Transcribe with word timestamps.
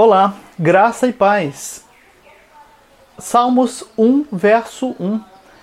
Olá, 0.00 0.36
graça 0.56 1.08
e 1.08 1.12
paz. 1.12 1.84
Salmos 3.18 3.82
1, 3.98 4.26
verso 4.30 4.94
1. 5.00 5.20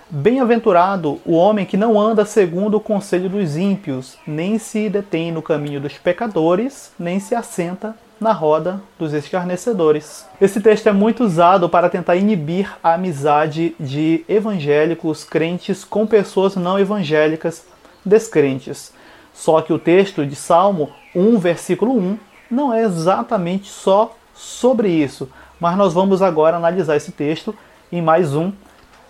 Bem-aventurado 0.10 1.22
o 1.26 1.32
homem 1.32 1.66
que 1.66 1.78
não 1.78 1.98
anda 1.98 2.26
segundo 2.26 2.76
o 2.76 2.82
conselho 2.82 3.30
dos 3.30 3.56
ímpios, 3.56 4.18
nem 4.28 4.60
se 4.60 4.90
detém 4.90 5.32
no 5.32 5.42
caminho 5.42 5.80
dos 5.80 5.94
pecadores, 5.94 6.92
nem 7.00 7.18
se 7.18 7.34
assenta 7.34 7.96
na 8.20 8.34
roda 8.34 8.82
dos 9.00 9.14
escarnecedores. 9.14 10.26
Esse 10.42 10.60
texto 10.60 10.88
é 10.88 10.92
muito 10.92 11.24
usado 11.24 11.70
para 11.70 11.88
tentar 11.88 12.18
inibir 12.18 12.70
a 12.84 12.96
amizade 12.96 13.74
de 13.80 14.26
evangélicos 14.28 15.24
crentes 15.24 15.86
com 15.86 16.06
pessoas 16.06 16.58
não 16.58 16.78
evangélicas 16.78 17.66
descrentes. 18.04 18.92
Só 19.34 19.62
que 19.62 19.72
o 19.72 19.80
texto 19.80 20.26
de 20.26 20.36
Salmo 20.36 20.90
1, 21.16 21.40
versículo 21.40 21.98
1, 21.98 22.18
não 22.52 22.74
é 22.74 22.84
exatamente 22.84 23.70
só 23.70 24.14
sobre 24.36 24.90
isso, 24.90 25.30
mas 25.60 25.78
nós 25.78 25.94
vamos 25.94 26.22
agora 26.22 26.58
analisar 26.58 26.96
esse 26.96 27.12
texto 27.12 27.56
em 27.92 28.02
mais 28.02 28.36
um 28.36 28.52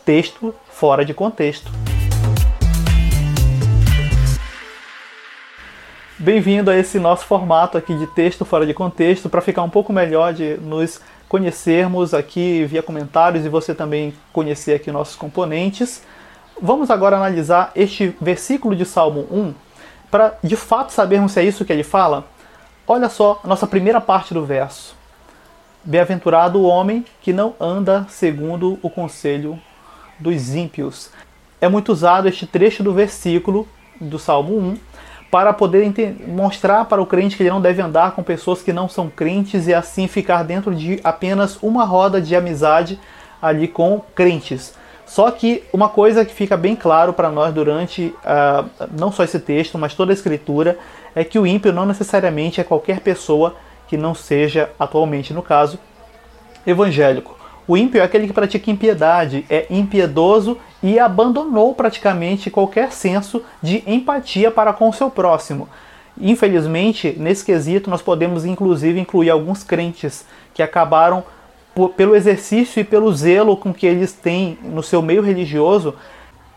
texto 0.06 0.54
fora 0.70 1.04
de 1.04 1.14
contexto. 1.14 1.72
Bem-vindo 6.18 6.72
a 6.72 6.78
esse 6.78 6.98
nosso 6.98 7.26
formato 7.26 7.78
aqui 7.78 7.94
de 7.94 8.08
texto 8.08 8.46
fora 8.46 8.66
de 8.66 8.74
contexto, 8.74 9.28
para 9.28 9.42
ficar 9.42 9.64
um 9.64 9.70
pouco 9.70 9.92
melhor 9.92 10.34
de 10.34 10.58
nos 10.58 11.02
conhecermos 11.28 12.14
aqui 12.14 12.64
via 12.66 12.82
comentários 12.82 13.46
e 13.46 13.50
você 13.50 13.76
também 13.76 14.14
conhecer 14.32 14.76
aqui 14.76 14.92
nossos 14.92 15.16
componentes. 15.16 16.04
Vamos 16.62 16.90
agora 16.90 17.18
analisar 17.18 17.72
este 17.76 18.16
versículo 18.22 18.76
de 18.76 18.86
Salmo 18.86 19.28
1 19.30 19.54
para 20.10 20.38
de 20.42 20.56
fato 20.56 20.94
sabermos 20.94 21.34
se 21.34 21.42
é 21.42 21.44
isso 21.44 21.66
que 21.66 21.74
ele 21.74 21.84
fala. 21.84 22.24
Olha 22.88 23.10
só 23.10 23.42
a 23.44 23.48
nossa 23.48 23.68
primeira 23.68 24.00
parte 24.00 24.34
do 24.34 24.46
verso. 24.46 24.96
Bem-aventurado 25.88 26.58
o 26.60 26.64
homem 26.64 27.06
que 27.22 27.32
não 27.32 27.54
anda 27.60 28.08
segundo 28.10 28.80
o 28.82 28.90
conselho 28.90 29.60
dos 30.20 30.56
ímpios. 30.56 31.12
É 31.62 31.68
muito 31.70 31.92
usado 31.92 32.28
este 32.28 32.48
trecho 32.48 32.82
do 32.82 32.92
versículo 32.92 33.68
do 34.02 34.18
Salmo 34.18 34.58
1 34.58 34.78
para 35.30 35.54
poder 35.54 35.94
mostrar 36.28 36.86
para 36.86 37.00
o 37.00 37.06
crente 37.06 37.38
que 37.38 37.44
ele 37.44 37.52
não 37.52 37.62
deve 37.62 37.84
andar 37.84 38.14
com 38.14 38.24
pessoas 38.24 38.64
que 38.64 38.74
não 38.74 38.90
são 38.90 39.12
crentes 39.12 39.68
e 39.68 39.76
assim 39.76 40.08
ficar 40.08 40.42
dentro 40.42 40.74
de 40.74 41.00
apenas 41.04 41.62
uma 41.62 41.86
roda 41.86 42.20
de 42.20 42.36
amizade 42.36 43.00
ali 43.40 43.68
com 43.68 44.02
crentes. 44.16 44.74
Só 45.06 45.30
que 45.30 45.64
uma 45.72 45.88
coisa 45.88 46.26
que 46.26 46.34
fica 46.34 46.58
bem 46.58 46.76
claro 46.76 47.14
para 47.14 47.30
nós 47.30 47.54
durante 47.54 48.08
uh, 48.24 48.88
não 48.92 49.12
só 49.12 49.24
esse 49.24 49.40
texto, 49.40 49.78
mas 49.78 49.94
toda 49.94 50.12
a 50.12 50.16
escritura, 50.16 50.80
é 51.14 51.24
que 51.24 51.38
o 51.38 51.46
ímpio 51.46 51.72
não 51.72 51.86
necessariamente 51.86 52.60
é 52.60 52.64
qualquer 52.64 53.02
pessoa 53.02 53.56
que 53.88 53.98
não 53.98 54.16
seja, 54.16 54.70
atualmente 54.80 55.34
no 55.34 55.42
caso, 55.42 55.80
evangélico. 56.66 57.38
O 57.68 57.76
ímpio 57.76 58.00
é 58.00 58.04
aquele 58.04 58.28
que 58.28 58.34
pratica 58.34 58.70
impiedade, 58.70 59.46
é 59.50 59.66
impiedoso 59.70 60.58
e 60.84 61.00
abandonou 61.00 61.74
praticamente 61.74 62.52
qualquer 62.52 62.92
senso 62.92 63.42
de 63.62 63.84
empatia 63.88 64.52
para 64.52 64.72
com 64.72 64.88
o 64.88 64.94
seu 64.94 65.10
próximo. 65.10 65.68
Infelizmente, 66.20 67.16
nesse 67.18 67.44
quesito, 67.44 67.90
nós 67.90 68.02
podemos 68.02 68.46
inclusive 68.46 69.00
incluir 69.00 69.30
alguns 69.30 69.64
crentes 69.64 70.26
que 70.54 70.62
acabaram, 70.62 71.24
pelo 71.98 72.16
exercício 72.16 72.80
e 72.80 72.86
pelo 72.86 73.14
zelo 73.14 73.58
com 73.58 73.74
que 73.74 73.86
eles 73.86 74.14
têm 74.14 74.58
no 74.64 74.82
seu 74.82 75.02
meio 75.02 75.22
religioso, 75.22 75.96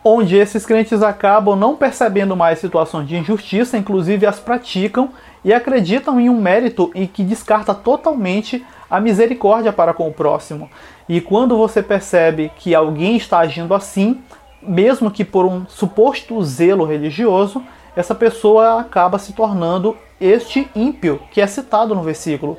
onde 0.05 0.37
esses 0.37 0.65
crentes 0.65 1.03
acabam 1.03 1.57
não 1.57 1.77
percebendo 1.77 2.37
mais 2.37 2.59
situações 2.59 3.09
de 3.09 3.17
injustiça, 3.17 3.77
inclusive 3.77 4.27
as 4.27 4.39
praticam 4.39 5.11
e 5.45 5.53
acreditam 5.53 6.21
em 6.21 6.29
um 6.29 6.41
mérito 6.41 6.91
e 6.95 7.07
que 7.07 7.23
descarta 7.23 7.75
totalmente 7.75 8.65
a 8.91 9.01
misericórdia 9.01 9.73
para 9.73 9.93
com 9.93 10.09
o 10.09 10.13
próximo. 10.13 10.71
E 11.09 11.21
quando 11.21 11.57
você 11.57 11.83
percebe 11.83 12.51
que 12.57 12.75
alguém 12.75 13.17
está 13.17 13.39
agindo 13.39 13.75
assim, 13.75 14.21
mesmo 14.63 15.11
que 15.11 15.25
por 15.25 15.47
um 15.47 15.67
suposto 15.67 16.43
zelo 16.43 16.85
religioso, 16.85 17.63
essa 17.95 18.15
pessoa 18.15 18.81
acaba 18.81 19.19
se 19.19 19.33
tornando 19.33 19.97
este 20.21 20.69
ímpio 20.75 21.21
que 21.31 21.41
é 21.41 21.47
citado 21.47 21.95
no 21.95 22.03
versículo. 22.03 22.57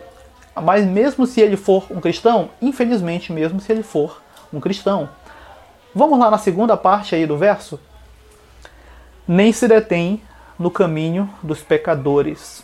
Mas 0.61 0.85
mesmo 0.85 1.25
se 1.25 1.39
ele 1.39 1.55
for 1.55 1.85
um 1.89 1.99
cristão, 2.01 2.49
infelizmente 2.61 3.31
mesmo 3.31 3.59
se 3.59 3.71
ele 3.71 3.83
for 3.83 4.21
um 4.51 4.59
cristão. 4.59 5.09
Vamos 5.93 6.19
lá 6.19 6.29
na 6.29 6.37
segunda 6.37 6.77
parte 6.77 7.15
aí 7.15 7.25
do 7.25 7.35
verso? 7.35 7.79
Nem 9.27 9.51
se 9.51 9.67
detém 9.67 10.21
no 10.57 10.69
caminho 10.69 11.27
dos 11.41 11.61
pecadores. 11.61 12.63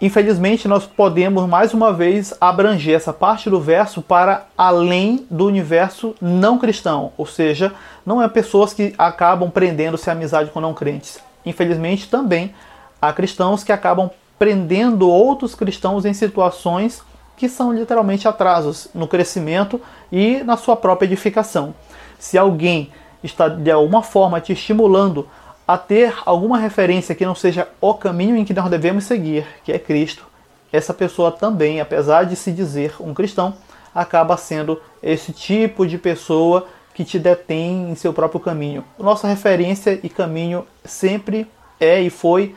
Infelizmente, 0.00 0.66
nós 0.66 0.86
podemos 0.86 1.46
mais 1.46 1.74
uma 1.74 1.92
vez 1.92 2.32
abranger 2.40 2.94
essa 2.94 3.12
parte 3.12 3.50
do 3.50 3.60
verso 3.60 4.00
para 4.00 4.46
além 4.56 5.26
do 5.28 5.44
universo 5.44 6.14
não 6.22 6.56
cristão, 6.56 7.12
ou 7.18 7.26
seja, 7.26 7.74
não 8.06 8.22
é 8.22 8.28
pessoas 8.28 8.72
que 8.72 8.94
acabam 8.96 9.50
prendendo-se 9.50 10.08
a 10.08 10.14
amizade 10.14 10.50
com 10.50 10.60
não 10.60 10.72
crentes. 10.72 11.20
Infelizmente, 11.44 12.08
também 12.08 12.54
há 13.02 13.12
cristãos 13.12 13.62
que 13.62 13.72
acabam 13.72 14.10
prendendo 14.38 15.10
outros 15.10 15.54
cristãos 15.54 16.06
em 16.06 16.14
situações 16.14 17.02
que 17.36 17.48
são 17.48 17.72
literalmente 17.72 18.26
atrasos 18.26 18.88
no 18.94 19.06
crescimento 19.06 19.80
e 20.10 20.42
na 20.44 20.56
sua 20.56 20.76
própria 20.76 21.06
edificação. 21.06 21.74
Se 22.18 22.36
alguém 22.36 22.90
está 23.22 23.48
de 23.48 23.70
alguma 23.70 24.02
forma 24.02 24.40
te 24.40 24.52
estimulando 24.52 25.28
a 25.66 25.76
ter 25.76 26.14
alguma 26.24 26.58
referência 26.58 27.14
que 27.14 27.26
não 27.26 27.34
seja 27.34 27.68
o 27.80 27.94
caminho 27.94 28.36
em 28.36 28.44
que 28.44 28.54
nós 28.54 28.70
devemos 28.70 29.04
seguir, 29.04 29.46
que 29.62 29.72
é 29.72 29.78
Cristo, 29.78 30.26
essa 30.72 30.94
pessoa 30.94 31.30
também, 31.30 31.80
apesar 31.80 32.24
de 32.24 32.36
se 32.36 32.52
dizer 32.52 32.94
um 33.00 33.14
cristão, 33.14 33.54
acaba 33.94 34.36
sendo 34.36 34.80
esse 35.02 35.32
tipo 35.32 35.86
de 35.86 35.98
pessoa 35.98 36.66
que 36.94 37.04
te 37.04 37.18
detém 37.18 37.90
em 37.90 37.94
seu 37.94 38.12
próprio 38.12 38.40
caminho. 38.40 38.84
Nossa 38.98 39.28
referência 39.28 39.98
e 40.02 40.08
caminho 40.08 40.66
sempre 40.84 41.46
é 41.78 42.00
e 42.00 42.10
foi 42.10 42.54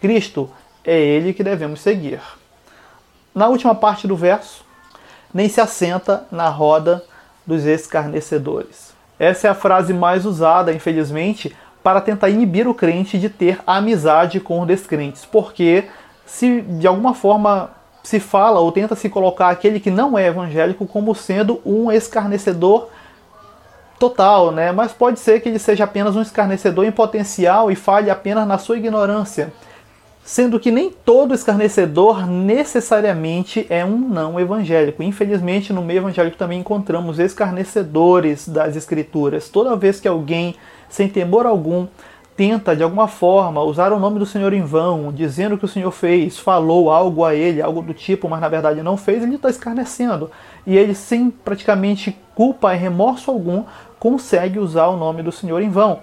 Cristo, 0.00 0.50
é 0.84 0.98
Ele 0.98 1.32
que 1.32 1.44
devemos 1.44 1.80
seguir. 1.80 2.20
Na 3.34 3.48
última 3.48 3.74
parte 3.74 4.06
do 4.06 4.16
verso, 4.16 4.64
nem 5.32 5.48
se 5.48 5.60
assenta 5.60 6.26
na 6.30 6.48
roda 6.48 7.04
dos 7.46 7.64
escarnecedores. 7.64 8.92
Essa 9.22 9.46
é 9.46 9.50
a 9.52 9.54
frase 9.54 9.94
mais 9.94 10.26
usada, 10.26 10.72
infelizmente, 10.72 11.54
para 11.80 12.00
tentar 12.00 12.28
inibir 12.28 12.66
o 12.66 12.74
crente 12.74 13.20
de 13.20 13.28
ter 13.28 13.60
amizade 13.64 14.40
com 14.40 14.66
descrentes, 14.66 15.24
porque 15.24 15.84
se 16.26 16.60
de 16.60 16.88
alguma 16.88 17.14
forma 17.14 17.70
se 18.02 18.18
fala 18.18 18.58
ou 18.58 18.72
tenta 18.72 18.96
se 18.96 19.08
colocar 19.08 19.50
aquele 19.50 19.78
que 19.78 19.92
não 19.92 20.18
é 20.18 20.26
evangélico 20.26 20.88
como 20.88 21.14
sendo 21.14 21.60
um 21.64 21.92
escarnecedor 21.92 22.88
total, 23.96 24.50
né? 24.50 24.72
Mas 24.72 24.90
pode 24.90 25.20
ser 25.20 25.38
que 25.38 25.48
ele 25.48 25.60
seja 25.60 25.84
apenas 25.84 26.16
um 26.16 26.22
escarnecedor 26.22 26.84
em 26.84 26.90
potencial 26.90 27.70
e 27.70 27.76
falhe 27.76 28.10
apenas 28.10 28.44
na 28.44 28.58
sua 28.58 28.76
ignorância. 28.76 29.52
Sendo 30.24 30.60
que 30.60 30.70
nem 30.70 30.90
todo 30.90 31.34
escarnecedor 31.34 32.26
necessariamente 32.26 33.66
é 33.68 33.84
um 33.84 33.98
não 33.98 34.38
evangélico. 34.38 35.02
Infelizmente, 35.02 35.72
no 35.72 35.82
meio 35.82 35.98
evangélico 35.98 36.36
também 36.36 36.60
encontramos 36.60 37.18
escarnecedores 37.18 38.48
das 38.48 38.76
escrituras. 38.76 39.48
Toda 39.48 39.76
vez 39.76 40.00
que 40.00 40.06
alguém 40.06 40.54
sem 40.88 41.08
temor 41.08 41.46
algum, 41.46 41.86
tenta 42.36 42.76
de 42.76 42.82
alguma 42.82 43.08
forma 43.08 43.62
usar 43.62 43.92
o 43.92 43.98
nome 43.98 44.18
do 44.18 44.26
Senhor 44.26 44.52
em 44.52 44.62
vão, 44.62 45.10
dizendo 45.12 45.56
que 45.56 45.64
o 45.64 45.68
Senhor 45.68 45.90
fez, 45.90 46.38
falou 46.38 46.90
algo 46.90 47.24
a 47.24 47.34
ele, 47.34 47.62
algo 47.62 47.82
do 47.82 47.94
tipo, 47.94 48.28
mas 48.28 48.40
na 48.40 48.48
verdade 48.48 48.82
não 48.82 48.96
fez, 48.96 49.22
ele 49.22 49.36
está 49.36 49.48
escarnecendo. 49.48 50.30
E 50.66 50.76
ele, 50.76 50.94
sem 50.94 51.30
praticamente 51.30 52.16
culpa 52.34 52.74
e 52.74 52.78
remorso 52.78 53.30
algum, 53.30 53.64
consegue 53.98 54.58
usar 54.58 54.88
o 54.88 54.96
nome 54.96 55.22
do 55.22 55.32
Senhor 55.32 55.62
em 55.62 55.70
vão. 55.70 56.00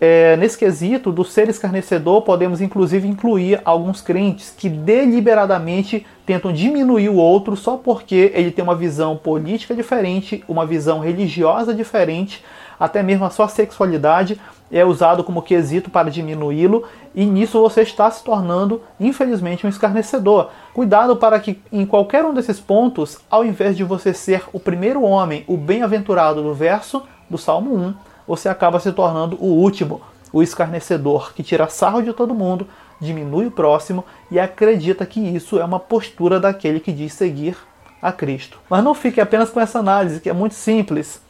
É, 0.00 0.34
nesse 0.38 0.56
quesito 0.56 1.12
do 1.12 1.22
ser 1.22 1.50
escarnecedor, 1.50 2.22
podemos 2.22 2.62
inclusive 2.62 3.06
incluir 3.06 3.60
alguns 3.66 4.00
crentes 4.00 4.54
que 4.56 4.70
deliberadamente 4.70 6.06
tentam 6.24 6.50
diminuir 6.52 7.10
o 7.10 7.16
outro 7.16 7.54
só 7.54 7.76
porque 7.76 8.32
ele 8.34 8.50
tem 8.50 8.62
uma 8.62 8.74
visão 8.74 9.14
política 9.14 9.74
diferente, 9.74 10.42
uma 10.48 10.64
visão 10.64 11.00
religiosa 11.00 11.74
diferente, 11.74 12.42
até 12.78 13.02
mesmo 13.02 13.26
a 13.26 13.30
sua 13.30 13.46
sexualidade 13.46 14.40
é 14.72 14.82
usado 14.82 15.22
como 15.22 15.42
quesito 15.42 15.90
para 15.90 16.10
diminuí-lo, 16.10 16.84
e 17.14 17.26
nisso 17.26 17.60
você 17.60 17.82
está 17.82 18.10
se 18.10 18.24
tornando, 18.24 18.80
infelizmente, 18.98 19.66
um 19.66 19.68
escarnecedor. 19.68 20.48
Cuidado 20.72 21.16
para 21.16 21.38
que 21.38 21.60
em 21.70 21.84
qualquer 21.84 22.24
um 22.24 22.32
desses 22.32 22.58
pontos, 22.58 23.18
ao 23.28 23.44
invés 23.44 23.76
de 23.76 23.84
você 23.84 24.14
ser 24.14 24.44
o 24.50 24.58
primeiro 24.58 25.02
homem, 25.02 25.44
o 25.46 25.58
bem-aventurado 25.58 26.42
do 26.42 26.54
verso 26.54 27.02
do 27.28 27.36
Salmo 27.36 27.74
1, 27.74 27.94
você 28.30 28.48
acaba 28.48 28.78
se 28.78 28.92
tornando 28.92 29.36
o 29.40 29.46
último, 29.46 30.00
o 30.32 30.40
escarnecedor, 30.40 31.34
que 31.34 31.42
tira 31.42 31.68
sarro 31.68 32.00
de 32.00 32.12
todo 32.12 32.32
mundo, 32.32 32.64
diminui 33.00 33.46
o 33.46 33.50
próximo 33.50 34.04
e 34.30 34.38
acredita 34.38 35.04
que 35.04 35.18
isso 35.18 35.58
é 35.58 35.64
uma 35.64 35.80
postura 35.80 36.38
daquele 36.38 36.78
que 36.78 36.92
diz 36.92 37.12
seguir 37.12 37.56
a 38.00 38.12
Cristo. 38.12 38.60
Mas 38.70 38.84
não 38.84 38.94
fique 38.94 39.20
apenas 39.20 39.50
com 39.50 39.60
essa 39.60 39.80
análise, 39.80 40.20
que 40.20 40.30
é 40.30 40.32
muito 40.32 40.54
simples. 40.54 41.20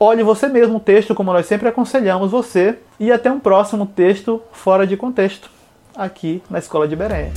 Olhe 0.00 0.24
você 0.24 0.48
mesmo 0.48 0.78
o 0.78 0.80
texto, 0.80 1.14
como 1.14 1.32
nós 1.32 1.46
sempre 1.46 1.68
aconselhamos 1.68 2.32
você, 2.32 2.80
e 2.98 3.12
até 3.12 3.30
um 3.30 3.38
próximo 3.38 3.86
texto 3.86 4.42
fora 4.50 4.84
de 4.84 4.96
contexto, 4.96 5.48
aqui 5.94 6.42
na 6.50 6.58
Escola 6.58 6.88
de 6.88 6.96
Bereia. 6.96 7.32